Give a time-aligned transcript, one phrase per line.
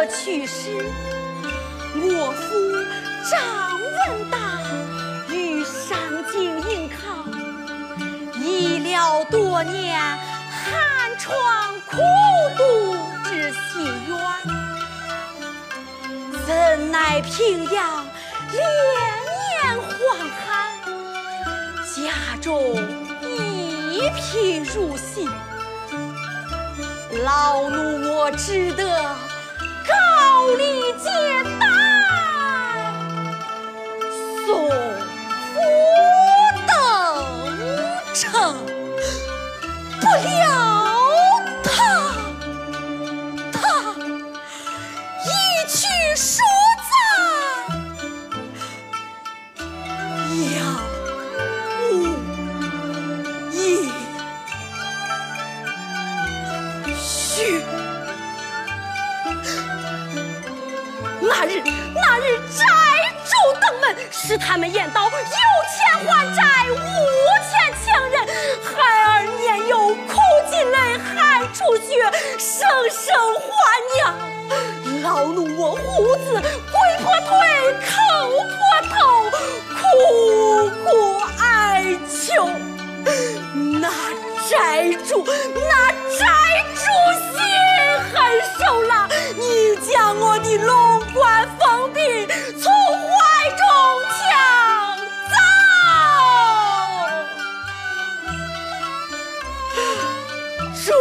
[0.00, 0.70] 我去时，
[1.92, 2.46] 我夫
[3.28, 3.36] 张
[3.82, 4.38] 文达
[5.28, 5.98] 于上
[6.30, 7.26] 京应考，
[8.40, 11.96] 医疗多年，寒窗苦
[12.56, 14.16] 读之心愿，
[16.46, 18.06] 怎奈平阳
[18.52, 18.62] 连
[19.26, 19.90] 年荒
[20.46, 20.46] 旱，
[21.96, 22.46] 家中
[23.20, 25.28] 一贫如洗。
[27.24, 28.86] 老奴我只得
[29.88, 29.94] 高
[30.56, 31.08] 丽接
[31.58, 31.64] 待，
[34.46, 35.56] 送府
[36.66, 36.70] 登
[38.14, 38.26] 城，
[40.00, 40.36] 不料
[64.28, 65.26] 使他们言道有钱
[66.06, 66.76] 还债，无
[67.48, 68.14] 钱请人。
[68.62, 68.70] 孩
[69.08, 71.96] 儿年幼，哭尽泪，喊出血，
[72.36, 73.48] 声声唤
[73.96, 73.98] 娘。
[75.02, 76.42] 老奴我胡子跪
[77.02, 77.96] 破腿，叩
[78.28, 78.60] 破
[78.90, 79.00] 头，
[79.72, 79.78] 苦
[80.84, 80.86] 苦
[81.40, 82.50] 哀求。
[83.80, 83.88] 那
[84.50, 85.70] 债主，那
[86.18, 86.26] 债
[100.88, 100.94] 走，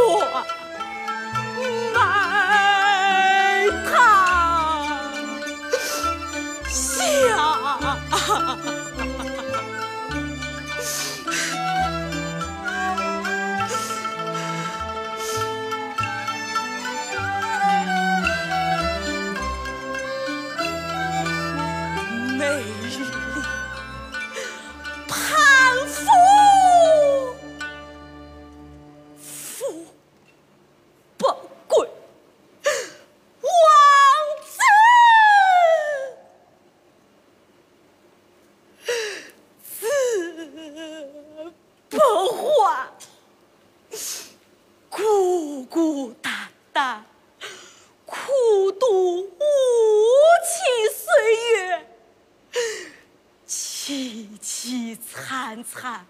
[55.73, 56.05] 惨，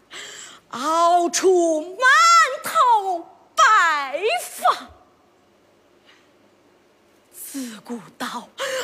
[0.70, 2.00] 熬出满
[2.64, 4.88] 头白发。
[7.32, 8.28] 自古道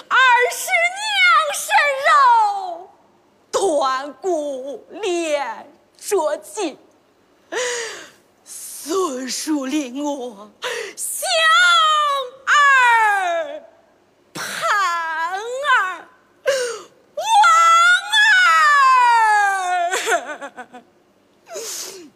[0.09, 0.17] 二
[0.51, 0.67] 十
[0.99, 1.75] 娘身
[2.09, 2.89] 肉，
[3.51, 6.77] 断骨连着筋。
[8.43, 10.51] 孙叔令我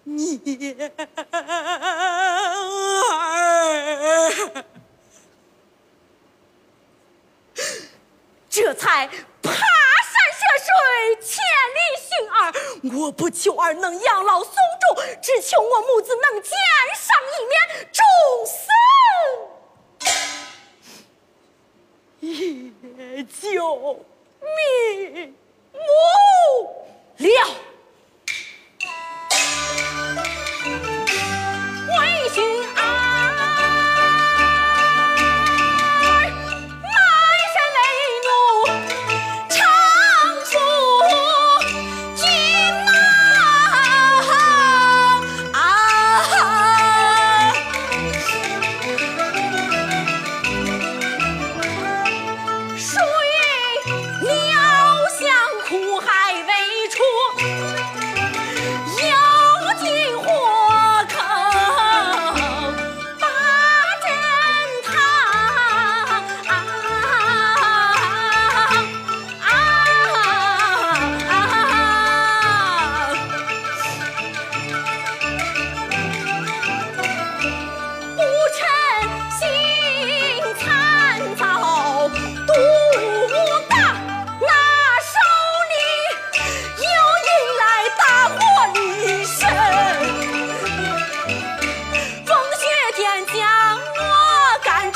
[0.03, 0.37] 你
[8.49, 10.71] 这才爬山涉水，
[11.21, 11.37] 千
[11.75, 12.51] 里寻儿。
[12.97, 16.51] 我不求儿能养老送终，只求我母子能见
[16.95, 17.59] 上一面，
[17.93, 18.03] 终
[18.49, 18.57] 生
[22.19, 24.05] 也就
[24.41, 25.33] 瞑
[25.73, 25.79] 目
[27.17, 27.66] 了。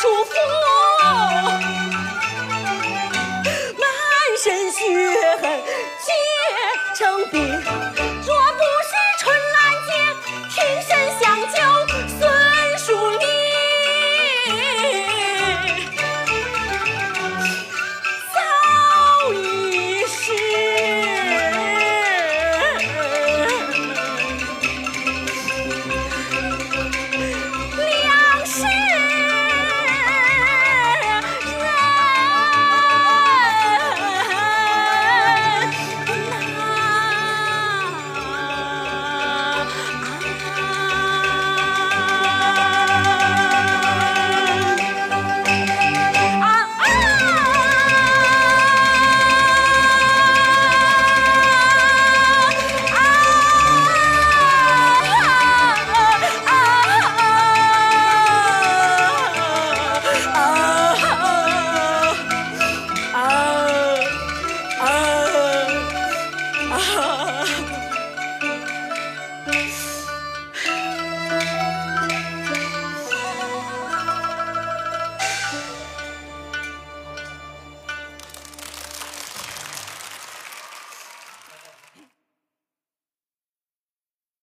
[0.01, 0.70] 祝福。